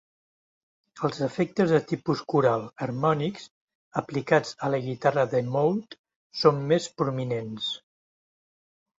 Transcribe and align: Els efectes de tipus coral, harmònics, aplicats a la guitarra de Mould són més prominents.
Els 1.07 1.19
efectes 1.25 1.73
de 1.73 1.79
tipus 1.89 2.23
coral, 2.33 2.63
harmònics, 2.85 3.43
aplicats 4.01 4.55
a 4.67 4.71
la 4.75 4.79
guitarra 4.85 5.25
de 5.35 5.41
Mould 5.57 5.93
són 6.41 6.63
més 6.73 6.89
prominents. 7.03 7.69